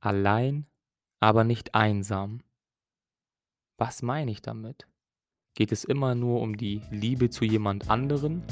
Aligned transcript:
Allein, 0.00 0.66
aber 1.20 1.44
nicht 1.44 1.74
einsam. 1.74 2.42
Was 3.78 4.02
meine 4.02 4.30
ich 4.30 4.42
damit? 4.42 4.86
Geht 5.54 5.72
es 5.72 5.84
immer 5.84 6.14
nur 6.14 6.40
um 6.40 6.56
die 6.56 6.82
Liebe 6.90 7.30
zu 7.30 7.44
jemand 7.44 7.90
anderen 7.90 8.44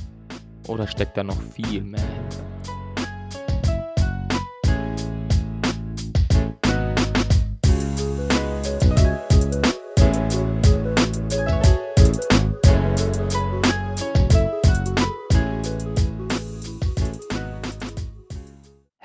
oder 0.67 0.89
steckt 0.89 1.17
da 1.17 1.23
noch 1.23 1.41
viel 1.41 1.83
mehr 1.83 2.01
hinter? 2.01 2.56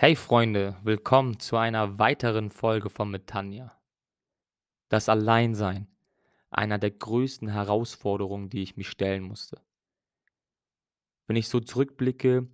Hey 0.01 0.15
Freunde, 0.15 0.77
willkommen 0.81 1.39
zu 1.39 1.57
einer 1.57 1.99
weiteren 1.99 2.49
Folge 2.49 2.89
von 2.89 3.11
Mit 3.11 3.27
Tanja. 3.27 3.79
Das 4.89 5.09
Alleinsein, 5.09 5.95
einer 6.49 6.79
der 6.79 6.89
größten 6.89 7.49
Herausforderungen, 7.49 8.49
die 8.49 8.63
ich 8.63 8.77
mich 8.77 8.89
stellen 8.89 9.21
musste. 9.21 9.61
Wenn 11.27 11.35
ich 11.35 11.49
so 11.49 11.59
zurückblicke, 11.59 12.47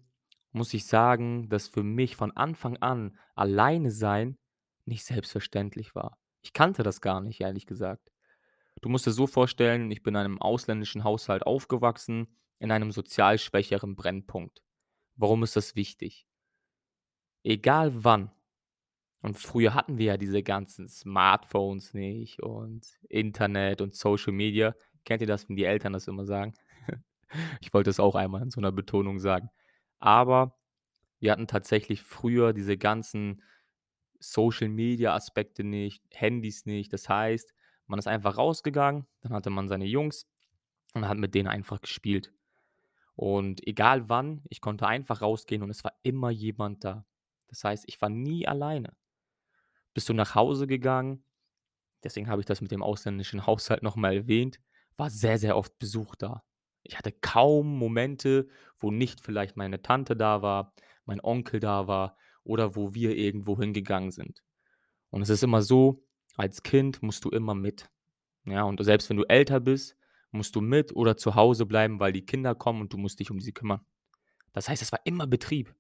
muss 0.52 0.74
ich 0.74 0.88
sagen, 0.88 1.48
dass 1.48 1.70
für 1.70 1.84
mich 1.84 2.18
von 2.18 2.36
Anfang 2.36 2.76
an 2.82 3.18
alleine 3.34 3.92
sein 3.92 4.38
nicht 4.84 5.06
selbstverständlich 5.06 5.96
war. 5.96 6.20
Ich 6.42 6.52
kannte 6.52 6.84
das 6.84 7.00
gar 7.00 7.22
nicht, 7.22 7.40
ehrlich 7.40 7.66
gesagt. 7.66 8.12
Du 8.82 8.90
musst 8.90 9.06
dir 9.06 9.12
so 9.12 9.26
vorstellen, 9.26 9.90
ich 9.90 10.04
bin 10.04 10.16
in 10.16 10.20
einem 10.20 10.42
ausländischen 10.42 11.06
Haushalt 11.06 11.44
aufgewachsen, 11.44 12.28
in 12.60 12.72
einem 12.72 12.92
sozial 12.92 13.38
schwächeren 13.38 13.96
Brennpunkt. 13.96 14.64
Warum 15.16 15.44
ist 15.44 15.56
das 15.56 15.78
wichtig? 15.78 16.28
Egal 17.46 18.04
wann, 18.04 18.32
und 19.22 19.38
früher 19.38 19.74
hatten 19.76 19.98
wir 19.98 20.06
ja 20.08 20.18
diese 20.18 20.44
ganzen 20.44 20.88
Smartphones 20.90 21.94
nicht 21.94 22.42
und 22.44 22.88
Internet 23.10 23.82
und 23.82 23.96
Social 23.96 24.34
Media. 24.34 24.76
Kennt 25.06 25.22
ihr 25.22 25.28
das, 25.28 25.50
wenn 25.50 25.58
die 25.58 25.66
Eltern 25.66 25.94
das 25.94 26.08
immer 26.08 26.26
sagen? 26.26 26.54
Ich 27.62 27.74
wollte 27.74 27.90
es 27.92 28.00
auch 28.00 28.16
einmal 28.16 28.42
in 28.44 28.52
so 28.52 28.62
'ner 28.62 28.72
Betonung 28.72 29.20
sagen. 29.20 29.50
Aber 30.00 30.58
wir 31.20 31.32
hatten 31.32 31.48
tatsächlich 31.48 32.02
früher 32.04 32.54
diese 32.54 32.78
ganzen 32.78 33.44
Social-Media-Aspekte 34.20 35.64
nicht, 35.64 36.04
Handys 36.14 36.66
nicht. 36.68 36.94
Das 36.94 37.10
heißt, 37.10 37.54
man 37.88 38.00
ist 38.00 38.08
einfach 38.08 38.38
rausgegangen, 38.38 39.08
dann 39.22 39.34
hatte 39.34 39.50
man 39.52 39.68
seine 39.70 39.86
Jungs 39.86 40.28
und 40.96 41.08
hat 41.10 41.18
mit 41.20 41.36
denen 41.36 41.50
einfach 41.50 41.82
gespielt. 41.82 42.34
Und 43.16 43.68
egal 43.68 44.10
wann, 44.10 44.44
ich 44.50 44.62
konnte 44.62 44.88
einfach 44.88 45.22
rausgehen 45.22 45.64
und 45.64 45.72
es 45.72 45.84
war 45.84 45.94
immer 46.04 46.32
jemand 46.32 46.84
da. 46.86 47.06
Das 47.48 47.64
heißt, 47.64 47.86
ich 47.88 48.02
war 48.02 48.10
nie 48.10 48.48
alleine. 48.48 48.96
Bist 49.94 50.10
du 50.10 50.14
nach 50.14 50.36
Hause 50.36 50.68
gegangen 50.68 51.24
deswegen 52.04 52.30
habe 52.30 52.42
ich 52.42 52.46
das 52.46 52.62
mit 52.62 52.72
dem 52.72 52.84
ausländischen 52.84 53.46
Haushalt 53.48 53.84
noch 53.84 53.96
mal 53.96 54.16
erwähnt, 54.16 54.60
war 54.96 55.10
sehr, 55.10 55.38
sehr 55.38 55.58
oft 55.58 55.78
Besuch 55.80 56.16
da. 56.16 56.44
Ich 56.84 56.98
hatte 56.98 57.12
kaum 57.12 57.78
Momente, 57.78 58.48
wo 58.80 58.92
nicht 58.92 59.22
vielleicht 59.22 59.58
meine 59.58 59.82
Tante 59.82 60.16
da 60.16 60.42
war, 60.42 60.72
mein 61.06 61.20
Onkel 61.22 61.60
da 61.60 61.88
war 61.88 62.18
oder 62.44 62.76
wo 62.76 62.94
wir 62.94 63.16
irgendwo 63.16 63.60
hingegangen 63.60 64.12
sind. 64.12 64.42
Und 65.10 65.22
es 65.22 65.30
ist 65.30 65.44
immer 65.44 65.62
so, 65.62 66.04
als 66.36 66.64
Kind 66.64 67.04
musst 67.04 67.26
du 67.26 67.30
immer 67.30 67.56
mit. 67.56 67.90
Ja, 68.46 68.64
und 68.64 68.82
selbst 68.84 69.10
wenn 69.10 69.18
du 69.18 69.24
älter 69.24 69.60
bist, 69.60 69.98
musst 70.32 70.56
du 70.56 70.62
mit 70.62 70.96
oder 70.96 71.18
zu 71.18 71.36
Hause 71.36 71.66
bleiben, 71.66 72.00
weil 72.00 72.14
die 72.14 72.26
Kinder 72.26 72.56
kommen 72.56 72.82
und 72.82 72.94
du 72.94 72.98
musst 72.98 73.20
dich 73.20 73.32
um 73.32 73.42
sie 73.42 73.52
kümmern. 73.52 73.82
Das 74.54 74.70
heißt, 74.70 74.82
es 74.82 74.92
war 74.92 75.02
immer 75.04 75.28
Betrieb. 75.28 75.76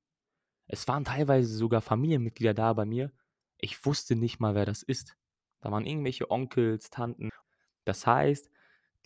Es 0.68 0.88
waren 0.88 1.06
teilweise 1.06 1.56
sogar 1.56 1.82
Familienmitglieder 1.82 2.54
da 2.54 2.74
bei 2.74 2.86
mir. 2.86 3.12
Ich 3.58 3.86
wusste 3.86 4.16
nicht 4.16 4.40
mal, 4.40 4.56
wer 4.56 4.66
das 4.66 4.84
ist. 4.84 5.18
Da 5.62 5.72
waren 5.72 5.86
irgendwelche 5.86 6.30
Onkels, 6.30 6.90
Tanten. 6.90 7.30
Das 7.86 8.06
heißt, 8.06 8.50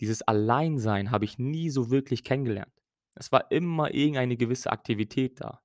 dieses 0.00 0.22
Alleinsein 0.22 1.10
habe 1.10 1.24
ich 1.24 1.38
nie 1.38 1.70
so 1.70 1.90
wirklich 1.90 2.24
kennengelernt. 2.24 2.72
Es 3.14 3.30
war 3.30 3.50
immer 3.50 3.94
irgendeine 3.94 4.36
gewisse 4.36 4.72
Aktivität 4.72 5.40
da. 5.40 5.62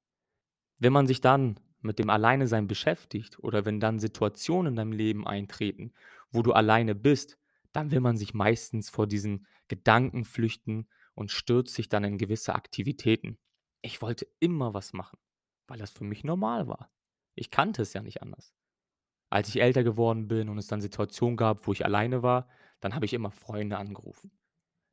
Wenn 0.80 0.94
man 0.94 1.08
sich 1.08 1.22
dann 1.22 1.60
mit 1.82 2.00
dem 2.00 2.10
Alleinesein 2.10 2.68
beschäftigt 2.68 3.40
oder 3.40 3.66
wenn 3.66 3.80
dann 3.80 4.00
Situationen 4.00 4.74
in 4.74 4.76
deinem 4.76 4.92
Leben 4.92 5.28
eintreten, 5.28 5.94
wo 6.32 6.42
du 6.44 6.54
alleine 6.54 6.94
bist, 6.94 7.38
dann 7.72 7.92
will 7.92 8.00
man 8.00 8.18
sich 8.18 8.34
meistens 8.34 8.90
vor 8.90 9.08
diesen 9.08 9.48
Gedanken 9.68 10.26
flüchten 10.26 10.88
und 11.14 11.32
stürzt 11.32 11.74
sich 11.74 11.90
dann 11.90 12.04
in 12.04 12.18
gewisse 12.18 12.56
Aktivitäten. 12.56 13.38
Ich 13.82 14.02
wollte 14.02 14.28
immer 14.40 14.74
was 14.74 14.94
machen, 14.94 15.18
weil 15.68 15.78
das 15.80 15.92
für 15.92 16.04
mich 16.04 16.24
normal 16.24 16.68
war. 16.68 16.92
Ich 17.36 17.52
kannte 17.52 17.82
es 17.82 17.94
ja 17.94 18.02
nicht 18.02 18.22
anders. 18.22 18.54
Als 19.30 19.50
ich 19.50 19.62
älter 19.62 19.84
geworden 19.84 20.28
bin 20.28 20.50
und 20.50 20.58
es 20.58 20.68
dann 20.68 20.82
Situationen 20.82 21.38
gab, 21.38 21.68
wo 21.68 21.74
ich 21.74 21.86
alleine 21.86 22.24
war, 22.24 22.48
dann 22.82 22.96
habe 22.96 23.06
ich 23.06 23.14
immer 23.14 23.32
Freunde 23.32 23.78
angerufen. 23.78 24.32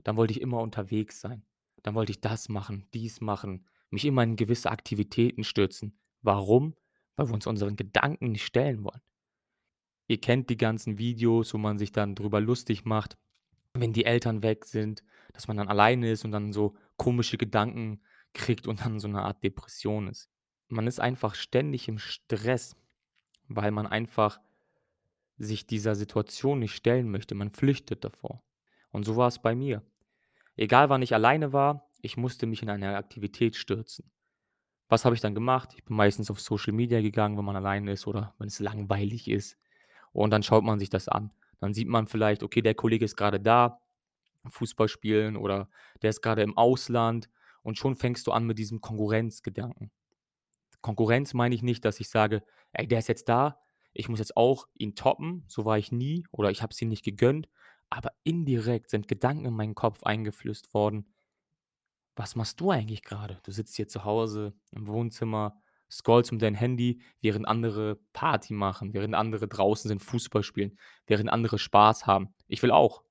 Dann 0.04 0.16
wollte 0.16 0.32
ich 0.32 0.40
immer 0.40 0.60
unterwegs 0.60 1.20
sein. 1.20 1.44
Dann 1.82 1.94
wollte 1.94 2.12
ich 2.12 2.20
das 2.20 2.48
machen, 2.48 2.88
dies 2.94 3.20
machen, 3.20 3.66
mich 3.90 4.04
immer 4.04 4.22
in 4.24 4.36
gewisse 4.36 4.70
Aktivitäten 4.70 5.44
stürzen. 5.44 5.98
Warum? 6.22 6.74
Weil 7.16 7.28
wir 7.28 7.34
uns 7.34 7.46
unseren 7.46 7.76
Gedanken 7.76 8.32
nicht 8.32 8.44
stellen 8.46 8.84
wollen. 8.84 9.02
Ihr 10.08 10.20
kennt 10.20 10.50
die 10.50 10.56
ganzen 10.56 10.98
Videos, 10.98 11.54
wo 11.54 11.58
man 11.58 11.78
sich 11.78 11.92
dann 11.92 12.14
drüber 12.14 12.40
lustig 12.40 12.84
macht, 12.84 13.16
wenn 13.74 13.92
die 13.92 14.04
Eltern 14.06 14.42
weg 14.42 14.64
sind, 14.66 15.02
dass 15.32 15.48
man 15.48 15.56
dann 15.56 15.68
alleine 15.68 16.10
ist 16.10 16.24
und 16.24 16.32
dann 16.32 16.52
so 16.52 16.76
komische 16.96 17.38
Gedanken 17.38 18.02
kriegt 18.34 18.66
und 18.66 18.80
dann 18.82 19.00
so 19.00 19.08
'ne 19.08 19.22
Art 19.22 19.42
Depression 19.44 20.08
ist. 20.08 20.26
Man 20.68 20.86
ist 20.86 21.00
einfach 21.00 21.34
ständig 21.34 21.88
im 21.88 21.98
Stress, 21.98 22.76
weil 23.48 23.70
man 23.70 23.86
einfach 23.86 24.40
sich 25.36 25.66
dieser 25.66 25.94
Situation 25.94 26.60
nicht 26.60 26.74
stellen 26.74 27.10
möchte. 27.10 27.34
Man 27.34 27.50
flüchtet 27.50 28.04
davor. 28.04 28.42
Und 28.90 29.04
so 29.04 29.16
war 29.16 29.28
es 29.28 29.40
bei 29.40 29.54
mir. 29.54 29.82
Egal 30.56 30.88
wann 30.88 31.02
ich 31.02 31.14
alleine 31.14 31.52
war, 31.52 31.90
ich 32.00 32.16
musste 32.16 32.46
mich 32.46 32.62
in 32.62 32.70
eine 32.70 32.96
Aktivität 32.96 33.56
stürzen. 33.56 34.10
Was 34.88 35.04
habe 35.04 35.14
ich 35.14 35.20
dann 35.20 35.34
gemacht? 35.34 35.70
Ich 35.76 35.84
bin 35.84 35.96
meistens 35.96 36.30
auf 36.30 36.40
Social 36.40 36.72
Media 36.72 37.00
gegangen, 37.00 37.36
wenn 37.36 37.44
man 37.44 37.56
alleine 37.56 37.92
ist 37.92 38.06
oder 38.06 38.34
wenn 38.38 38.48
es 38.48 38.60
langweilig 38.60 39.28
ist. 39.28 39.58
Und 40.12 40.30
dann 40.30 40.42
schaut 40.42 40.62
man 40.62 40.78
sich 40.78 40.90
das 40.90 41.08
an. 41.08 41.32
Dann 41.58 41.74
sieht 41.74 41.88
man 41.88 42.06
vielleicht, 42.06 42.42
okay, 42.42 42.62
der 42.62 42.74
Kollege 42.74 43.04
ist 43.04 43.16
grade 43.16 43.40
da, 43.40 43.80
Fußball 44.46 44.88
spielen 44.88 45.36
oder 45.36 45.68
der 46.02 46.10
ist 46.10 46.20
grade 46.20 46.42
im 46.42 46.56
Ausland 46.56 47.30
und 47.62 47.78
schon 47.78 47.96
fängst 47.96 48.26
du 48.26 48.32
an 48.32 48.44
mit 48.44 48.58
diesem 48.58 48.80
Konkurrenzgedanken. 48.80 49.90
Konkurrenz 50.84 51.34
meine 51.34 51.54
ich 51.56 51.62
nicht, 51.64 51.84
dass 51.84 52.00
ich 52.00 52.08
sage: 52.10 52.44
„Ey, 52.72 52.86
der 52.88 53.00
ist 53.00 53.08
jetzt 53.08 53.28
da, 53.28 53.60
ich 53.94 54.08
muss 54.08 54.20
jetzt 54.20 54.36
auch 54.36 54.68
ihn 54.74 54.94
toppen.“ 54.96 55.44
So 55.48 55.64
war 55.64 55.78
ich 55.78 55.92
nie 55.92 56.26
oder 56.32 56.50
ich 56.52 56.62
habe 56.62 56.72
es 56.72 56.82
ihm 56.82 56.88
nicht 56.90 57.04
gegönnt, 57.04 57.48
aber 57.90 58.12
indirekt 58.24 58.90
sind 58.90 59.08
Gedanken 59.08 59.46
in 59.46 59.54
meinen 59.54 59.74
Kopf 59.76 60.04
eingeflößt 60.04 60.74
worden 60.74 61.14
„Was 62.16 62.36
machst 62.36 62.60
du 62.60 62.70
eigentlich 62.70 63.02
grade? 63.02 63.40
Du 63.44 63.50
sitzt 63.52 63.76
hier 63.76 63.88
zu 63.88 64.04
Hause 64.04 64.54
im 64.72 64.86
Wohnzimmer, 64.88 65.60
scrollst 65.90 66.32
mit 66.32 66.42
dein 66.42 66.54
Handy, 66.54 67.00
während 67.20 67.46
andere 67.46 67.96
Party 68.12 68.52
machen, 68.52 68.94
während 68.94 69.14
andere 69.14 69.48
draußen 69.48 69.88
sind, 69.88 70.00
Fußball 70.02 70.42
spielen, 70.42 70.78
während 71.06 71.30
andere 71.30 71.58
Spaß 71.58 72.06
haben. 72.06 72.34
Ich 72.48 72.62
will 72.62 72.70
auch.“ 72.70 73.02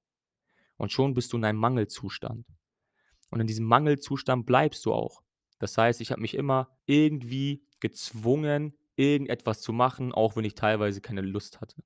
Und 0.78 0.92
schon 0.92 1.14
bist 1.16 1.34
du 1.34 1.38
in 1.38 1.46
einem 1.46 1.60
Mangelzustand. 1.60 2.46
Und 3.32 3.42
in 3.42 3.48
diesem 3.48 3.66
Mangelzustand 3.68 4.46
bleibst 4.46 4.86
du 4.86 4.94
auch. 4.94 5.24
Das 5.60 5.78
heißt, 5.78 6.02
ich 6.02 6.12
habe 6.12 6.22
mich 6.22 6.36
immer 6.36 6.70
irgendwie 6.86 7.66
gezwungen, 7.80 8.78
irgendetwas 8.96 9.62
zu 9.62 9.74
machen, 9.74 10.12
auch 10.14 10.36
wenn 10.36 10.46
ich 10.46 10.56
teilweise 10.56 11.02
keine 11.02 11.22
Lust 11.22 11.62
hatte. 11.62 11.84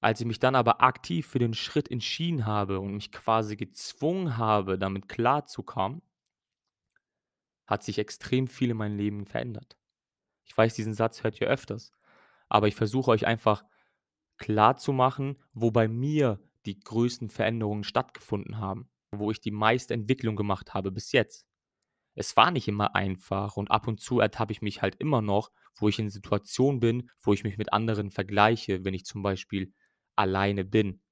Als 0.00 0.20
ich 0.20 0.26
mich 0.26 0.38
dann 0.38 0.54
aber 0.54 0.82
aktiv 0.82 1.26
für 1.26 1.38
den 1.38 1.54
Schritt 1.54 1.90
entschieden 1.90 2.46
habe 2.46 2.80
und 2.80 2.94
mich 2.94 3.10
quasi 3.12 3.56
gezwungen 3.56 4.36
habe, 4.36 4.78
damit 4.78 5.08
klarzukommen 5.08 6.02
hat 7.66 7.82
sich 7.82 7.98
extrem 7.98 8.46
viel 8.46 8.70
in 8.70 8.76
meinem 8.76 8.96
Leben 8.96 9.26
verändert. 9.26 9.76
Ich 10.44 10.56
weiß, 10.56 10.74
diesen 10.74 10.94
Satz 10.94 11.24
hört 11.24 11.40
ihr 11.40 11.48
öfters, 11.48 11.92
aber 12.48 12.68
ich 12.68 12.76
versuche 12.76 13.10
euch 13.10 13.26
einfach 13.26 13.64
klarzumachen, 14.38 15.38
wo 15.52 15.70
bei 15.70 15.88
mir 15.88 16.40
die 16.66 16.78
größten 16.78 17.30
Veränderungen 17.30 17.84
stattgefunden 17.84 18.58
haben, 18.58 18.88
wo 19.10 19.30
ich 19.30 19.40
die 19.40 19.50
meiste 19.50 19.94
Entwicklung 19.94 20.36
gemacht 20.36 20.74
habe 20.74 20.92
bis 20.92 21.12
jetzt. 21.12 21.46
Es 22.16 22.36
war 22.36 22.50
nicht 22.50 22.66
immer 22.66 22.96
einfach 22.96 23.56
und 23.56 23.70
ab 23.70 23.86
und 23.86 24.00
zu 24.00 24.20
ertappe 24.20 24.52
ich 24.52 24.62
mich 24.62 24.82
halt 24.82 24.96
immer 24.96 25.22
noch, 25.22 25.52
wo 25.76 25.88
ich 25.88 25.98
in 25.98 26.08
Situationen 26.10 26.80
bin, 26.80 27.10
wo 27.22 27.32
ich 27.34 27.44
mich 27.44 27.58
mit 27.58 27.72
anderen 27.72 28.10
vergleiche, 28.10 28.84
wenn 28.84 28.94
ich 28.94 29.04
zum 29.04 29.22
Beispiel 29.22 29.72
alleine 30.16 30.64
bin. 30.64 31.02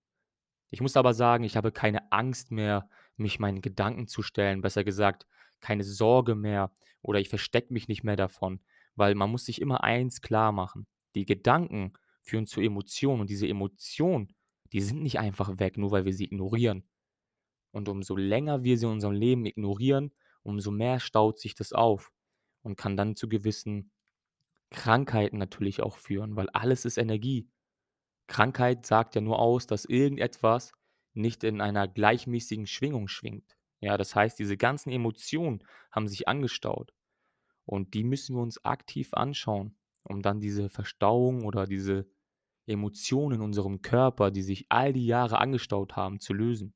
Ich 0.70 0.80
muss 0.80 0.96
aber 0.96 1.14
sagen, 1.14 1.44
ich 1.44 1.56
habe 1.56 1.72
keine 1.72 2.10
Angst 2.12 2.50
mehr, 2.50 2.88
mich 3.16 3.38
meinen 3.38 3.60
Gedanken 3.60 4.08
zu 4.08 4.22
stellen, 4.22 4.62
besser 4.62 4.84
gesagt, 4.84 5.26
keine 5.60 5.84
Sorge 5.84 6.34
mehr 6.34 6.72
oder 7.02 7.20
ich 7.20 7.28
verstecke 7.28 7.72
mich 7.72 7.88
nicht 7.88 8.02
mehr 8.04 8.16
davon, 8.16 8.60
weil 8.96 9.14
man 9.14 9.30
muss 9.30 9.44
sich 9.44 9.60
immer 9.60 9.84
eins 9.84 10.22
klarmachen: 10.22 10.86
Die 11.14 11.26
Gedanken 11.26 11.92
führen 12.22 12.46
zu 12.46 12.60
Emotionen 12.60 13.20
und 13.20 13.30
diese 13.30 13.46
Emotionen, 13.46 14.34
die 14.72 14.80
sind 14.80 15.02
nicht 15.02 15.18
einfach 15.20 15.58
weg, 15.60 15.78
nur 15.78 15.92
weil 15.92 16.06
wir 16.06 16.14
sie 16.14 16.24
ignorieren. 16.24 16.88
Und 17.72 17.88
umso 17.88 18.16
länger 18.16 18.64
wir 18.64 18.78
sie 18.78 18.86
in 18.86 18.92
unserem 18.92 19.14
Leben 19.14 19.46
ignorieren, 19.46 20.12
umso 20.44 20.70
mehr 20.70 21.00
staut 21.00 21.40
sich 21.40 21.54
das 21.54 21.72
auf 21.72 22.12
und 22.62 22.76
kann 22.76 22.96
dann 22.96 23.16
zu 23.16 23.28
gewissen 23.28 23.90
Krankheiten 24.70 25.38
natürlich 25.38 25.82
auch 25.82 25.98
führen, 25.98 26.36
weil 26.36 26.48
alles 26.50 26.84
ist 26.84 26.98
Energie. 26.98 27.50
Krankheit 28.26 28.86
sagt 28.86 29.14
ja 29.14 29.20
nur 29.20 29.38
aus, 29.38 29.66
dass 29.66 29.84
irgendetwas 29.84 30.72
nicht 31.12 31.44
in 31.44 31.60
einer 31.60 31.88
gleichmäßigen 31.88 32.66
Schwingung 32.66 33.08
schwingt. 33.08 33.56
Ja, 33.80 33.96
das 33.96 34.14
heißt, 34.14 34.38
diese 34.38 34.56
ganzen 34.56 34.90
Emotionen 34.90 35.62
haben 35.90 36.08
sich 36.08 36.26
angestaut 36.26 36.94
und 37.66 37.94
die 37.94 38.04
müssen 38.04 38.34
wir 38.34 38.42
uns 38.42 38.64
aktiv 38.64 39.12
anschauen, 39.12 39.76
um 40.02 40.22
dann 40.22 40.40
diese 40.40 40.68
Verstauung 40.68 41.44
oder 41.44 41.66
diese 41.66 42.08
Emotionen 42.66 43.36
in 43.36 43.42
unserem 43.42 43.82
Körper, 43.82 44.30
die 44.30 44.42
sich 44.42 44.66
all 44.70 44.92
die 44.92 45.06
Jahre 45.06 45.38
angestaut 45.38 45.96
haben, 45.96 46.18
zu 46.18 46.32
lösen. 46.32 46.74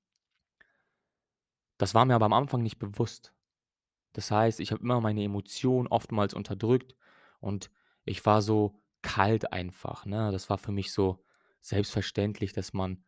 Das 1.79 1.95
war 1.95 2.05
mir 2.05 2.15
aber 2.15 2.27
am 2.27 2.33
Anfang 2.33 2.63
nicht 2.63 2.79
bewusst. 2.79 3.33
Das 4.13 4.31
heißt, 4.31 4.61
ich 4.61 4.73
habe 4.73 4.83
immer 4.83 5.01
meine 5.01 5.23
Emotionen 5.23 5.89
oftmals 5.89 6.35
unterdrückt 6.35 6.95
und 7.41 7.71
ich 8.05 8.25
war 8.27 8.43
so 8.43 8.81
kalt 9.03 9.53
einfach, 9.53 10.07
ne? 10.07 10.31
Das 10.33 10.51
war 10.51 10.59
für 10.59 10.73
mich 10.73 10.93
so 10.93 11.25
selbstverständlich, 11.61 12.53
dass 12.53 12.73
man 12.73 13.05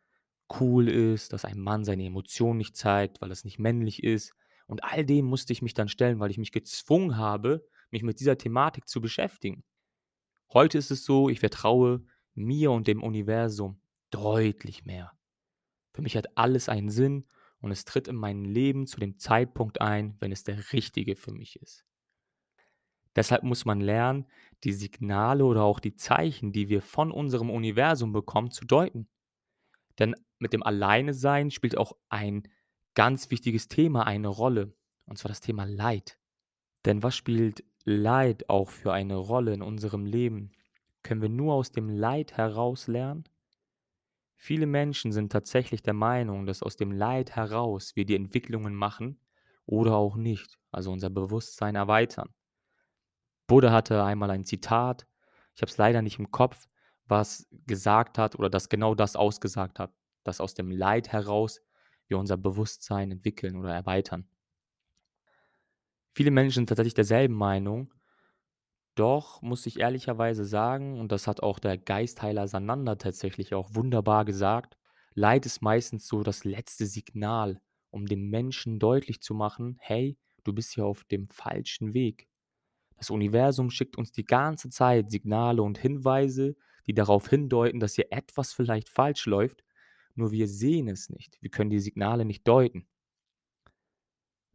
cool 0.60 0.88
ist, 0.88 1.32
dass 1.32 1.44
ein 1.44 1.60
Mann 1.60 1.84
seine 1.84 2.04
Emotionen 2.04 2.58
nicht 2.58 2.76
zeigt, 2.76 3.20
weil 3.20 3.28
das 3.28 3.44
nicht 3.44 3.58
männlich 3.58 4.02
ist. 4.02 4.34
Und 4.66 4.84
all 4.84 5.04
dem 5.04 5.24
musste 5.26 5.52
ich 5.52 5.62
mich 5.62 5.74
dann 5.74 5.88
stellen, 5.88 6.20
weil 6.20 6.30
ich 6.30 6.38
mich 6.38 6.52
gezwungen 6.52 7.16
habe, 7.16 7.66
mich 7.90 8.02
mit 8.02 8.20
dieser 8.20 8.38
Thematik 8.38 8.88
zu 8.88 9.00
beschäftigen. 9.00 9.64
Heute 10.52 10.78
ist 10.78 10.90
es 10.90 11.04
so, 11.04 11.28
ich 11.28 11.40
vertraue 11.40 12.04
mir 12.34 12.72
und 12.72 12.86
dem 12.86 13.02
Universum 13.02 13.80
deutlich 14.10 14.84
mehr. 14.84 15.12
Für 15.92 16.02
mich 16.02 16.16
hat 16.16 16.36
alles 16.36 16.68
einen 16.68 16.90
Sinn 16.90 17.26
und 17.60 17.70
es 17.70 17.84
tritt 17.84 18.08
in 18.08 18.16
mein 18.16 18.44
Leben 18.44 18.86
zu 18.86 19.00
dem 19.00 19.18
Zeitpunkt 19.18 19.80
ein, 19.80 20.16
wenn 20.20 20.32
es 20.32 20.44
der 20.44 20.72
richtige 20.72 21.16
für 21.16 21.32
mich 21.32 21.56
ist. 21.60 21.84
Deshalb 23.16 23.42
muss 23.42 23.64
man 23.64 23.80
lernen, 23.80 24.26
die 24.64 24.72
Signale 24.72 25.44
oder 25.44 25.62
auch 25.64 25.80
die 25.80 25.94
Zeichen, 25.94 26.52
die 26.52 26.68
wir 26.68 26.80
von 26.80 27.10
unserem 27.10 27.50
Universum 27.50 28.12
bekommen, 28.12 28.50
zu 28.50 28.64
deuten. 28.64 29.08
Denn 29.98 30.14
mit 30.38 30.52
dem 30.52 30.62
Alleinesein 30.62 31.50
spielt 31.50 31.76
auch 31.76 31.96
ein 32.08 32.44
ganz 32.94 33.30
wichtiges 33.30 33.68
Thema 33.68 34.06
eine 34.06 34.28
Rolle, 34.28 34.74
und 35.06 35.18
zwar 35.18 35.30
das 35.30 35.40
Thema 35.40 35.64
Leid. 35.64 36.18
Denn 36.84 37.02
was 37.02 37.16
spielt 37.16 37.64
Leid 37.84 38.48
auch 38.48 38.70
für 38.70 38.92
eine 38.92 39.16
Rolle 39.16 39.52
in 39.52 39.62
unserem 39.62 40.06
Leben? 40.06 40.52
Können 41.02 41.22
wir 41.22 41.28
nur 41.28 41.54
aus 41.54 41.72
dem 41.72 41.88
Leid 41.88 42.36
heraus 42.36 42.86
lernen? 42.86 43.24
Viele 44.42 44.64
Menschen 44.64 45.12
sind 45.12 45.30
tatsächlich 45.30 45.82
der 45.82 45.92
Meinung, 45.92 46.46
dass 46.46 46.62
aus 46.62 46.74
dem 46.74 46.92
Leid 46.92 47.36
heraus 47.36 47.94
wir 47.94 48.06
die 48.06 48.16
Entwicklungen 48.16 48.74
machen 48.74 49.20
oder 49.66 49.96
auch 49.96 50.16
nicht, 50.16 50.58
also 50.72 50.90
unser 50.90 51.10
Bewusstsein 51.10 51.74
erweitern. 51.74 52.30
Buddha 53.46 53.70
hatte 53.70 54.02
einmal 54.02 54.30
ein 54.30 54.46
Zitat, 54.46 55.06
ich 55.54 55.60
habe 55.60 55.70
es 55.70 55.76
leider 55.76 56.00
nicht 56.00 56.18
im 56.18 56.30
Kopf, 56.30 56.68
was 57.04 57.48
gesagt 57.66 58.16
hat 58.16 58.34
oder 58.34 58.48
das 58.48 58.70
genau 58.70 58.94
das 58.94 59.14
ausgesagt 59.14 59.78
hat, 59.78 59.92
dass 60.24 60.40
aus 60.40 60.54
dem 60.54 60.70
Leid 60.70 61.12
heraus 61.12 61.60
wir 62.06 62.16
unser 62.16 62.38
Bewusstsein 62.38 63.10
entwickeln 63.10 63.56
oder 63.56 63.74
erweitern. 63.74 64.26
Viele 66.14 66.30
Menschen 66.30 66.60
sind 66.60 66.68
tatsächlich 66.70 66.94
derselben 66.94 67.34
Meinung, 67.34 67.92
doch 69.00 69.40
muss 69.40 69.64
ich 69.64 69.80
ehrlicherweise 69.80 70.44
sagen, 70.44 71.00
und 71.00 71.10
das 71.10 71.26
hat 71.26 71.42
auch 71.42 71.58
der 71.58 71.78
Geistheiler 71.78 72.46
Sananda 72.46 72.96
tatsächlich 72.96 73.54
auch 73.54 73.70
wunderbar 73.72 74.26
gesagt, 74.26 74.76
Leid 75.14 75.46
ist 75.46 75.62
meistens 75.62 76.06
so 76.06 76.22
das 76.22 76.44
letzte 76.44 76.84
Signal, 76.84 77.62
um 77.90 78.04
dem 78.04 78.28
Menschen 78.28 78.78
deutlich 78.78 79.22
zu 79.22 79.32
machen, 79.32 79.78
hey, 79.80 80.18
du 80.44 80.52
bist 80.52 80.74
hier 80.74 80.84
auf 80.84 81.04
dem 81.04 81.30
falschen 81.30 81.94
Weg. 81.94 82.28
Das 82.98 83.08
Universum 83.08 83.70
schickt 83.70 83.96
uns 83.96 84.12
die 84.12 84.24
ganze 84.24 84.68
Zeit 84.68 85.10
Signale 85.10 85.62
und 85.62 85.78
Hinweise, 85.78 86.54
die 86.86 86.92
darauf 86.92 87.26
hindeuten, 87.26 87.80
dass 87.80 87.94
hier 87.94 88.08
etwas 88.10 88.52
vielleicht 88.52 88.90
falsch 88.90 89.24
läuft, 89.24 89.64
nur 90.14 90.30
wir 90.30 90.46
sehen 90.46 90.88
es 90.88 91.08
nicht. 91.08 91.38
Wir 91.40 91.50
können 91.50 91.70
die 91.70 91.80
Signale 91.80 92.26
nicht 92.26 92.46
deuten. 92.46 92.86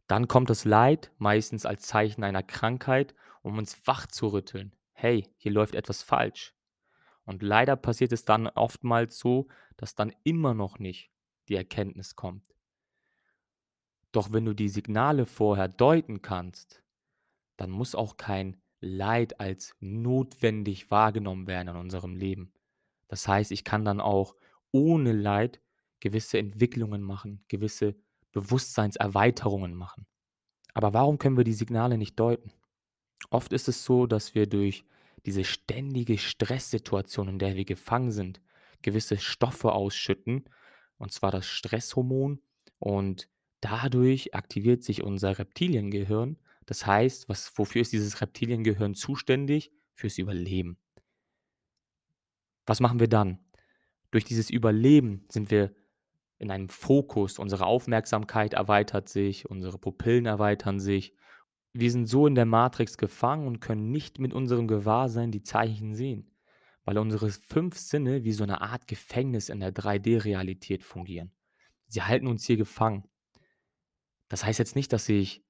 Dann 0.06 0.28
kommt 0.28 0.50
das 0.50 0.64
Leid, 0.64 1.10
meistens 1.18 1.66
als 1.66 1.82
Zeichen 1.82 2.22
einer 2.22 2.42
Krankheit, 2.42 3.14
um 3.42 3.58
uns 3.58 3.86
wach 3.86 4.06
zu 4.06 4.28
rütteln. 4.28 4.74
Hey, 4.92 5.28
hier 5.36 5.52
läuft 5.52 5.74
etwas 5.74 6.02
falsch. 6.02 6.54
Und 7.24 7.42
leider 7.42 7.76
passiert 7.76 8.12
es 8.12 8.24
dann 8.24 8.46
oftmals 8.46 9.18
so, 9.18 9.48
dass 9.76 9.94
dann 9.94 10.14
immer 10.22 10.54
noch 10.54 10.78
nicht 10.78 11.10
die 11.48 11.56
Erkenntnis 11.56 12.14
kommt. 12.14 12.54
Doch 14.12 14.32
wenn 14.32 14.44
du 14.44 14.54
die 14.54 14.68
Signale 14.68 15.26
vorher 15.26 15.68
deuten 15.68 16.22
kannst, 16.22 16.82
dann 17.56 17.70
muss 17.70 17.94
auch 17.94 18.16
kein 18.16 18.56
Leid 18.80 19.40
als 19.40 19.74
notwendig 19.80 20.90
wahrgenommen 20.90 21.46
werden 21.46 21.68
in 21.68 21.76
unserem 21.76 22.14
Leben. 22.14 22.52
Das 23.08 23.26
heißt, 23.26 23.50
ich 23.50 23.64
kann 23.64 23.84
dann 23.84 24.00
auch 24.00 24.36
ohne 24.70 25.12
Leid 25.12 25.60
gewisse 26.00 26.38
Entwicklungen 26.38 27.02
machen, 27.02 27.44
gewisse 27.48 27.96
Bewusstseinserweiterungen 28.40 29.74
machen. 29.74 30.06
Aber 30.74 30.94
warum 30.94 31.18
können 31.18 31.36
wir 31.36 31.44
die 31.44 31.52
Signale 31.52 31.98
nicht 31.98 32.18
deuten? 32.20 32.52
Oft 33.30 33.52
ist 33.52 33.68
es 33.68 33.84
so, 33.84 34.06
dass 34.06 34.34
wir 34.34 34.46
durch 34.46 34.84
diese 35.24 35.44
ständige 35.44 36.18
Stresssituation, 36.18 37.28
in 37.28 37.38
der 37.38 37.56
wir 37.56 37.64
gefangen 37.64 38.12
sind, 38.12 38.40
gewisse 38.82 39.18
Stoffe 39.18 39.72
ausschütten, 39.72 40.44
und 40.98 41.12
zwar 41.12 41.30
das 41.30 41.46
Stresshormon, 41.46 42.40
und 42.78 43.28
dadurch 43.60 44.34
aktiviert 44.34 44.84
sich 44.84 45.02
unser 45.02 45.38
Reptiliengehirn 45.38 46.38
das 46.66 46.84
heißt, 46.84 47.28
was 47.28 47.56
wofür 47.56 47.80
ist 47.80 47.92
dieses 47.92 48.20
Reptiliengehirn 48.20 48.94
zuständig? 48.94 49.72
Fürs 49.94 50.18
Überleben. 50.18 50.76
Was 52.66 52.80
machen 52.80 53.00
wir 53.00 53.08
dann? 53.08 53.38
Durch 54.10 54.24
dieses 54.24 54.50
Überleben 54.50 55.24
sind 55.30 55.50
wir 55.50 55.74
in 56.38 56.50
einem 56.50 56.68
Fokus, 56.68 57.38
unsere 57.38 57.66
Aufmerksamkeit 57.66 58.54
erweitert 58.54 59.08
sich, 59.08 59.48
unsere 59.48 59.78
Pupillen 59.78 60.26
erweitern 60.26 60.80
sich. 60.80 61.14
Wir 61.72 61.90
sind 61.90 62.06
so 62.06 62.26
in 62.26 62.34
der 62.34 62.46
Matrix 62.46 62.98
gefangen 62.98 63.46
und 63.46 63.60
können 63.60 63.90
nicht 63.90 64.18
mit 64.18 64.32
unserem 64.32 64.66
Gewahrsein 64.66 65.30
die 65.30 65.42
Zeichen 65.42 65.94
sehen, 65.94 66.30
weil 66.84 66.98
unsere 66.98 67.30
fünf 67.30 67.76
Sinne 67.76 68.24
wie 68.24 68.32
so 68.32 68.44
eine 68.44 68.60
Art 68.60 68.86
Gefängnis 68.86 69.48
in 69.48 69.60
der 69.60 69.74
3D-Realität 69.74 70.84
fungieren. 70.84 71.32
Sie 71.88 72.02
halten 72.02 72.26
uns 72.26 72.44
hier 72.44 72.56
gefangen. 72.56 73.04
Das 74.28 74.44
heißt 74.44 74.58
jetzt 74.58 74.76
nicht, 74.76 74.92
dass 74.92 75.08
ich 75.08 75.44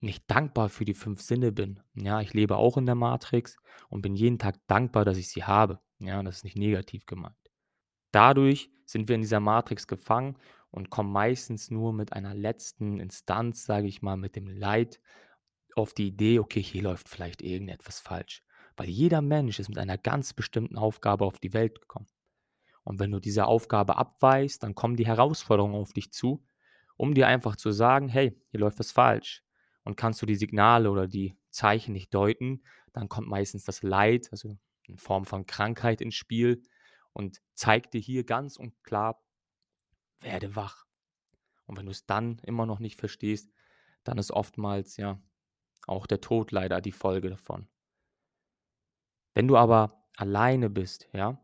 nicht 0.00 0.30
dankbar 0.30 0.68
für 0.68 0.84
die 0.84 0.94
5 0.94 1.20
Sinne 1.20 1.52
bin. 1.52 1.80
Ja, 1.94 2.20
ich 2.20 2.34
lebe 2.34 2.56
auch 2.56 2.76
in 2.76 2.86
der 2.86 2.94
Matrix 2.94 3.56
und 3.88 4.02
bin 4.02 4.14
jeden 4.14 4.38
Tag 4.38 4.56
dankbar, 4.66 5.04
dass 5.04 5.18
ich 5.18 5.28
sie 5.28 5.44
habe. 5.44 5.80
Ja, 5.98 6.22
das 6.22 6.36
ist 6.36 6.44
nicht 6.44 6.56
negativ 6.56 7.06
gemeint. 7.06 7.43
Dadurch 8.14 8.70
sind 8.86 9.08
wir 9.08 9.16
in 9.16 9.22
dieser 9.22 9.40
Matrix 9.40 9.88
gefangen 9.88 10.36
und 10.70 10.88
kommen 10.88 11.12
meistens 11.12 11.70
nur 11.70 11.92
mit 11.92 12.12
einer 12.12 12.34
letzten 12.34 13.00
Instanz, 13.00 13.64
sage 13.64 13.88
ich 13.88 14.02
mal, 14.02 14.16
mit 14.16 14.36
dem 14.36 14.46
Leid 14.46 15.00
auf 15.74 15.94
die 15.94 16.08
Idee, 16.08 16.38
okay, 16.38 16.62
hier 16.62 16.82
läuft 16.82 17.08
vielleicht 17.08 17.42
irgendetwas 17.42 17.98
falsch. 17.98 18.44
Weil 18.76 18.88
jeder 18.88 19.20
Mensch 19.20 19.58
ist 19.58 19.68
mit 19.68 19.78
einer 19.78 19.98
ganz 19.98 20.32
bestimmten 20.32 20.78
Aufgabe 20.78 21.24
auf 21.24 21.40
die 21.40 21.52
Welt 21.52 21.80
gekommen. 21.80 22.06
Und 22.84 23.00
wenn 23.00 23.10
du 23.10 23.18
diese 23.18 23.46
Aufgabe 23.46 23.96
abweist, 23.96 24.62
dann 24.62 24.76
kommen 24.76 24.94
die 24.94 25.06
Herausforderungen 25.06 25.74
auf 25.74 25.92
dich 25.92 26.12
zu, 26.12 26.46
um 26.96 27.14
dir 27.14 27.26
einfach 27.26 27.56
zu 27.56 27.72
sagen, 27.72 28.08
hey, 28.08 28.40
hier 28.50 28.60
läuft 28.60 28.78
was 28.78 28.92
falsch 28.92 29.42
und 29.82 29.96
kannst 29.96 30.22
du 30.22 30.26
die 30.26 30.36
Signale 30.36 30.90
oder 30.90 31.08
die 31.08 31.36
Zeichen 31.50 31.92
nicht 31.92 32.14
deuten, 32.14 32.62
dann 32.92 33.08
kommt 33.08 33.26
meistens 33.26 33.64
das 33.64 33.82
Leid, 33.82 34.28
also 34.30 34.56
in 34.86 34.98
Form 34.98 35.24
von 35.24 35.46
Krankheit 35.46 36.00
ins 36.00 36.14
Spiel 36.14 36.62
und 37.14 37.40
zeigt 37.54 37.94
dir 37.94 38.00
hier 38.00 38.24
ganz 38.24 38.56
und 38.56 38.82
klar, 38.84 39.24
werde 40.20 40.54
wach. 40.54 40.84
Und 41.66 41.78
wenn 41.78 41.86
du 41.86 41.92
es 41.92 42.04
dann 42.04 42.38
immer 42.40 42.66
noch 42.66 42.80
nicht 42.80 43.00
verstehst, 43.00 43.50
dann 44.02 44.18
ist 44.18 44.30
oftmals 44.30 44.98
ja 44.98 45.18
auch 45.86 46.06
der 46.06 46.20
Tod 46.20 46.50
leider 46.50 46.80
die 46.82 46.92
Folge 46.92 47.30
davon. 47.30 47.68
Wenn 49.32 49.48
du 49.48 49.56
aber 49.56 50.06
alleine 50.16 50.68
bist, 50.68 51.08
ja, 51.12 51.40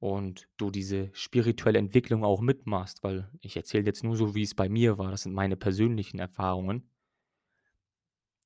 und 0.00 0.48
du 0.56 0.70
diese 0.70 1.10
spirituelle 1.12 1.78
Entwicklung 1.78 2.24
auch 2.24 2.40
mitmachst, 2.40 3.02
weil 3.02 3.30
ich 3.40 3.56
erzähle 3.56 3.86
jetzt 3.86 4.04
nur 4.04 4.16
so, 4.16 4.34
wie 4.34 4.42
es 4.42 4.54
bei 4.54 4.68
mir 4.68 4.98
war, 4.98 5.10
das 5.10 5.22
sind 5.22 5.32
meine 5.32 5.56
persönlichen 5.56 6.20
Erfahrungen, 6.20 6.88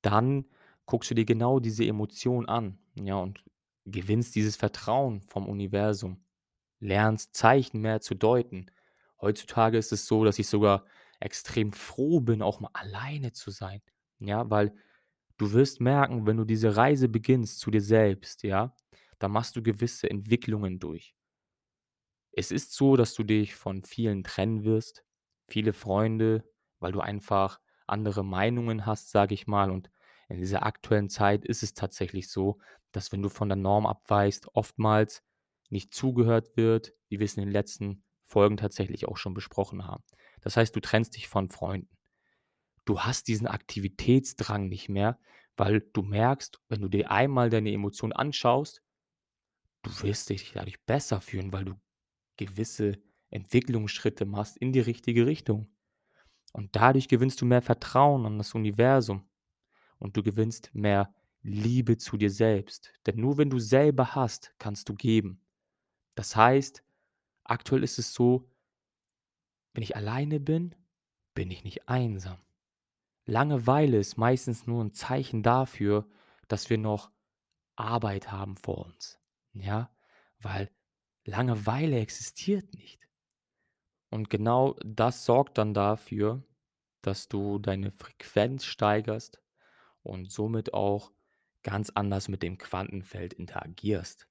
dann 0.01 0.45
guckst 0.85 1.11
du 1.11 1.15
dir 1.15 1.25
genau 1.25 1.59
diese 1.59 1.85
Emotion 1.85 2.47
an, 2.47 2.79
ja, 2.95 3.15
und 3.15 3.43
gewinnst 3.85 4.35
dieses 4.35 4.55
Vertrauen 4.55 5.21
vom 5.21 5.47
Universum, 5.47 6.22
lernst 6.83 7.35
Zeichen 7.35 7.81
mehr 7.81 8.01
zu 8.01 8.15
deuten. 8.15 8.67
Heutzutage 9.21 9.77
ist 9.77 9.91
es 9.91 10.07
so, 10.07 10.25
dass 10.25 10.39
ich 10.39 10.47
sogar 10.47 10.85
extrem 11.19 11.71
froh 11.71 12.19
bin, 12.19 12.41
auch 12.41 12.59
mal 12.59 12.69
alleine 12.73 13.31
zu 13.31 13.51
sein, 13.51 13.81
ja, 14.19 14.49
weil 14.49 14.73
du 15.37 15.53
wirst 15.53 15.81
merken, 15.81 16.27
wenn 16.27 16.37
du 16.37 16.45
diese 16.45 16.75
Reise 16.77 17.09
beginnst 17.09 17.59
zu 17.59 17.71
dir 17.71 17.81
selbst, 17.81 18.43
ja, 18.43 18.75
dann 19.19 19.31
machst 19.31 19.55
du 19.55 19.63
gewisse 19.63 20.09
Entwicklungen 20.09 20.79
durch. 20.79 21.15
Es 22.31 22.51
ist 22.51 22.73
so, 22.73 22.95
dass 22.95 23.13
du 23.13 23.23
dich 23.23 23.55
von 23.55 23.83
vielen 23.83 24.23
trennen 24.23 24.63
wirst, 24.63 25.03
viele 25.47 25.73
Freunde, 25.73 26.43
weil 26.79 26.91
du 26.91 26.99
einfach 26.99 27.59
andere 27.87 28.23
Meinungen 28.23 28.85
hast, 28.85 29.11
sage 29.11 29.33
ich 29.33 29.47
mal, 29.47 29.71
und 29.71 29.89
In 30.29 30.37
dieser 30.39 30.65
aktuellen 30.65 31.09
Zeit 31.09 31.45
ist 31.45 31.61
es 31.63 31.73
tatsächlich 31.75 32.29
so, 32.29 32.57
dass 32.91 33.11
wenn 33.11 33.21
du 33.21 33.29
von 33.29 33.49
der 33.49 33.55
Norm 33.57 33.85
abweichst, 33.85 34.47
oftmals 34.55 35.21
nicht 35.73 35.93
zugehört 35.93 36.55
wird, 36.55 36.93
wie 37.09 37.19
wir 37.19 37.25
es 37.25 37.35
in 37.35 37.43
den 37.43 37.51
letzten 37.51 38.03
Folgen 38.23 38.55
tatsächlich 38.57 39.07
auch 39.07 39.17
schon 39.17 39.33
besprochen 39.33 39.85
haben. 39.85 40.03
Das 40.41 40.55
heißt, 40.55 40.75
du 40.75 40.79
trennst 40.79 41.15
dich 41.15 41.27
von 41.27 41.49
Freunden. 41.49 41.97
Du 42.85 43.01
hast 43.01 43.27
diesen 43.27 43.47
Aktivitätsdrang 43.47 44.67
nicht 44.67 44.89
mehr, 44.89 45.19
weil 45.55 45.81
du 45.93 46.01
merkst, 46.01 46.59
wenn 46.69 46.81
du 46.81 46.87
dir 46.87 47.11
einmal 47.11 47.49
deine 47.49 47.71
Emotionen 47.71 48.13
anschaust, 48.13 48.81
du 49.83 49.91
wirst 50.01 50.29
dich 50.29 50.51
dadurch 50.53 50.81
besser 50.85 51.21
fühlen, 51.21 51.51
weil 51.53 51.65
du 51.65 51.73
gewisse 52.37 53.01
Entwicklungsschritte 53.29 54.25
machst 54.25 54.57
in 54.57 54.71
die 54.71 54.79
richtige 54.79 55.25
Richtung. 55.25 55.69
Und 56.51 56.75
dadurch 56.75 57.07
gewinnst 57.07 57.41
du 57.41 57.45
mehr 57.45 57.61
Vertrauen 57.61 58.25
an 58.25 58.37
das 58.37 58.53
Universum 58.53 59.27
und 59.97 60.15
du 60.17 60.23
gewinnst 60.23 60.69
mehr 60.73 61.13
Liebe 61.41 61.97
zu 61.97 62.17
dir 62.17 62.29
selbst. 62.29 62.93
Denn 63.05 63.19
nur 63.19 63.37
wenn 63.37 63.49
du 63.49 63.59
selber 63.59 64.15
hast, 64.15 64.53
kannst 64.59 64.87
du 64.89 64.93
geben. 64.93 65.42
Das 66.15 66.35
heißt, 66.35 66.83
aktuell 67.43 67.83
ist 67.83 67.99
es 67.99 68.13
so, 68.13 68.49
wenn 69.73 69.83
ich 69.83 69.95
alleine 69.95 70.39
bin, 70.39 70.75
bin 71.33 71.49
ich 71.49 71.63
nicht 71.63 71.89
einsam. 71.89 72.37
Langeweile 73.25 73.97
ist 73.97 74.17
meistens 74.17 74.67
nur 74.67 74.83
ein 74.83 74.93
Zeichen 74.93 75.43
dafür, 75.43 76.07
dass 76.47 76.69
wir 76.69 76.77
noch 76.77 77.11
Arbeit 77.75 78.31
haben 78.31 78.57
vor 78.57 78.85
uns. 78.85 79.19
Ja, 79.53 79.89
weil 80.39 80.69
Langeweile 81.25 81.99
existiert 81.99 82.73
nicht. 82.73 83.07
Und 84.09 84.29
genau 84.29 84.75
das 84.85 85.25
sorgt 85.25 85.57
dann 85.57 85.73
dafür, 85.73 86.43
dass 87.01 87.27
du 87.27 87.59
deine 87.59 87.91
Frequenz 87.91 88.65
steigerst 88.65 89.41
und 90.03 90.31
somit 90.31 90.73
auch 90.73 91.11
ganz 91.63 91.89
anders 91.89 92.27
mit 92.27 92.43
dem 92.43 92.57
Quantenfeld 92.57 93.33
interagierst. 93.33 94.27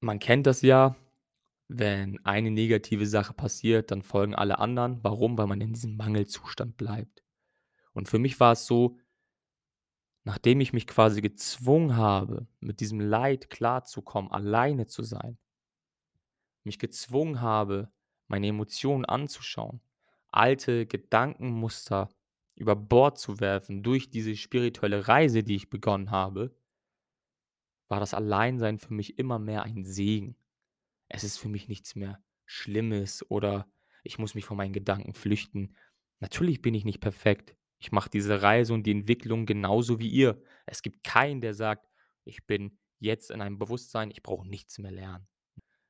Man 0.00 0.18
kennt 0.18 0.46
das 0.46 0.62
ja, 0.62 0.96
wenn 1.72 2.18
eine 2.24 2.50
negative 2.50 3.06
Sache 3.06 3.32
passiert, 3.32 3.92
dann 3.92 4.02
folgen 4.02 4.34
alle 4.34 4.58
anderen. 4.58 4.98
Warum? 5.04 5.38
Weil 5.38 5.46
man 5.46 5.60
in 5.60 5.72
diesem 5.72 5.96
Mangelzustand 5.96 6.76
bleibt. 6.76 7.22
Und 7.92 8.08
für 8.08 8.18
mich 8.18 8.40
war 8.40 8.52
es 8.52 8.66
so, 8.66 8.98
nachdem 10.24 10.60
ich 10.60 10.72
mich 10.72 10.88
quasi 10.88 11.20
gezwungen 11.20 11.96
habe, 11.96 12.48
mit 12.58 12.80
diesem 12.80 12.98
Leid 12.98 13.50
klarzukommen, 13.50 14.32
alleine 14.32 14.86
zu 14.86 15.04
sein, 15.04 15.38
mich 16.64 16.80
gezwungen 16.80 17.40
habe, 17.40 17.92
meine 18.26 18.48
Emotionen 18.48 19.04
anzuschauen, 19.04 19.80
alte 20.32 20.86
Gedankenmuster 20.86 22.08
über 22.56 22.74
Bord 22.74 23.16
zu 23.16 23.38
werfen 23.38 23.84
durch 23.84 24.10
diese 24.10 24.34
spirituelle 24.34 25.06
Reise, 25.06 25.44
die 25.44 25.54
ich 25.54 25.70
begonnen 25.70 26.10
habe, 26.10 26.52
war 27.86 28.00
das 28.00 28.12
Alleinsein 28.12 28.78
für 28.78 28.92
mich 28.92 29.20
immer 29.20 29.38
mehr 29.38 29.62
ein 29.62 29.84
Segen. 29.84 30.36
Es 31.10 31.24
ist 31.24 31.38
für 31.38 31.48
mich 31.48 31.68
nichts 31.68 31.96
mehr 31.96 32.22
Schlimmes 32.46 33.28
oder 33.28 33.70
ich 34.04 34.18
muss 34.18 34.34
mich 34.34 34.44
von 34.44 34.56
meinen 34.56 34.72
Gedanken 34.72 35.12
flüchten. 35.12 35.76
Natürlich 36.20 36.62
bin 36.62 36.72
ich 36.72 36.84
nicht 36.84 37.00
perfekt. 37.00 37.56
Ich 37.78 37.92
mache 37.92 38.08
diese 38.08 38.42
Reise 38.42 38.72
und 38.72 38.84
die 38.84 38.92
Entwicklung 38.92 39.44
genauso 39.44 39.98
wie 39.98 40.08
ihr. 40.08 40.42
Es 40.66 40.82
gibt 40.82 41.02
keinen, 41.02 41.40
der 41.40 41.52
sagt, 41.52 41.86
ich 42.24 42.46
bin 42.46 42.78
jetzt 42.98 43.30
in 43.30 43.40
einem 43.40 43.58
Bewusstsein, 43.58 44.10
ich 44.10 44.22
brauche 44.22 44.46
nichts 44.46 44.78
mehr 44.78 44.92
lernen. 44.92 45.26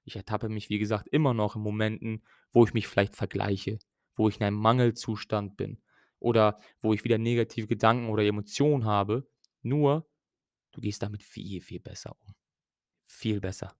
Ich 0.05 0.17
ertappe 0.17 0.49
mich, 0.49 0.71
wie 0.71 0.79
gesagt, 0.79 1.09
immer 1.09 1.35
noch 1.35 1.57
in 1.57 1.63
Momenten, 1.63 2.25
wo 2.51 2.65
ich 2.65 2.73
mich 2.73 2.87
vielleicht 2.87 3.15
vergleiche, 3.15 3.79
wo 4.15 4.29
ich 4.29 4.37
in 4.37 4.45
einem 4.45 4.57
Mangelzustand 4.57 5.57
bin 5.57 5.83
oder 6.19 6.61
wo 6.81 6.95
ich 6.95 7.05
wieder 7.05 7.19
negative 7.19 7.67
Gedanken 7.67 8.09
oder 8.09 8.25
Emotionen 8.25 8.87
habe. 8.87 9.29
Nur, 9.63 10.09
du 10.73 10.81
gehst 10.81 11.03
damit 11.03 11.23
viel, 11.23 11.61
viel 11.61 11.81
besser 11.81 12.17
um. 12.21 12.35
Viel 13.05 13.41
besser. 13.41 13.80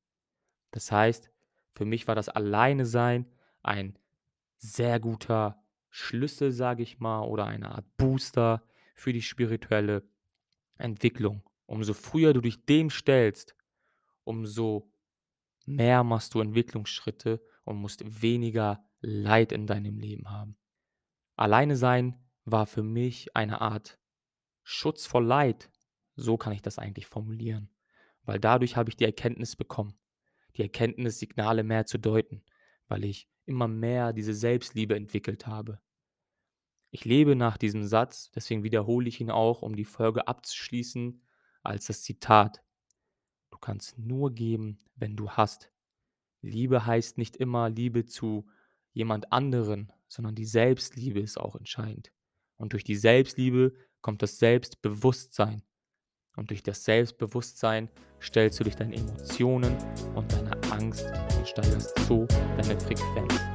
Das 0.71 0.93
heißt, 0.93 1.31
für 1.73 1.85
mich 1.85 2.09
war 2.09 2.15
das 2.15 2.29
Alleine-Sein 2.29 3.27
ein 3.63 3.99
sehr 4.59 5.01
guter 5.01 5.63
Schlüssel, 5.89 6.53
sage 6.53 6.83
ich 6.83 7.01
mal, 7.01 7.23
oder 7.23 7.47
eine 7.47 7.71
Art 7.71 7.97
Booster 7.97 8.63
für 8.95 9.13
die 9.13 9.23
spirituelle 9.23 10.09
Entwicklung. 10.77 11.43
Umso 11.67 11.95
früher 11.95 12.33
du 12.33 12.41
dich 12.41 12.65
dem 12.67 12.91
stellst, 12.91 13.57
umso 14.25 14.93
mehr 15.67 16.05
machst 16.05 16.35
du 16.35 16.41
Entwicklungsschritte 16.41 17.41
und 17.65 17.77
musst 17.77 18.23
weniger 18.23 18.85
Leid 19.01 19.53
in 19.53 19.67
deinem 19.67 19.99
Leben 19.99 20.31
haben. 20.31 20.57
Alleine 21.37 21.77
sein 21.77 22.23
war 22.45 22.67
für 22.67 22.83
mich 22.83 23.35
eine 23.37 23.61
Art 23.61 23.99
Schutz 24.63 25.07
vor 25.07 25.23
Leid. 25.23 25.71
So 26.17 26.37
kann 26.37 26.53
ich 26.53 26.63
das 26.63 26.79
eigentlich 26.79 27.07
formulieren. 27.07 27.71
Weil 28.25 28.39
dadurch 28.39 28.77
habe 28.77 28.91
ich 28.91 28.97
die 28.97 29.05
Erkenntnis 29.05 29.57
bekommen, 29.57 29.95
die 30.57 30.63
Erkenntnis, 30.63 31.19
Signale 31.19 31.63
mehr 31.63 31.87
zu 31.87 31.99
deuten, 31.99 32.43
weil 32.89 33.05
ich 33.05 33.29
immer 33.47 33.69
mehr 33.69 34.13
diese 34.13 34.35
Selbstliebe 34.35 34.95
entwickelt 34.95 35.47
habe. 35.47 35.81
Ich 36.91 37.05
lebe 37.05 37.37
nach 37.37 37.57
diesem 37.57 37.85
Satz, 37.85 38.31
deswegen 38.33 38.65
wiederhole 38.65 39.09
ich 39.09 39.21
ihn 39.21 39.31
auch, 39.31 39.63
um 39.63 39.77
die 39.77 39.85
Folge 39.85 40.27
abzuschließen, 40.27 41.23
als 41.63 41.87
das 41.87 42.03
Zitat. 42.03 42.63
Du 43.51 43.59
kannst 43.59 43.99
nur 43.99 44.33
geben, 44.33 44.79
wenn 44.97 45.17
du 45.17 45.31
hast. 45.31 45.71
Liebe 46.43 46.87
heißt 46.87 47.19
nicht 47.19 47.37
immer 47.37 47.69
Liebe 47.69 48.07
zu 48.07 48.49
jemand 48.93 49.33
anderen, 49.33 49.93
sondern 50.09 50.35
die 50.35 50.47
Selbstliebe 50.47 51.21
ist 51.21 51.39
auch 51.39 51.55
entscheidend. 51.55 52.13
Und 52.57 52.73
durch 52.73 52.85
die 52.85 52.97
Selbstliebe 52.97 53.75
kommt 54.01 54.23
das 54.23 54.39
Selbstbewusstsein. 54.39 55.63
Und 56.37 56.51
durch 56.51 56.63
das 56.63 56.85
Selbstbewusstsein 56.85 57.91
stellst 58.21 58.61
du 58.61 58.65
dich 58.65 58.77
deinen 58.77 58.93
Emotionen 58.93 59.77
und 60.15 60.33
deiner 60.33 60.57
Angst 60.73 61.07
und 61.39 61.49
steigerst 61.49 61.99
so 62.07 62.27
deine 62.57 62.79
Frequenz. 62.79 63.50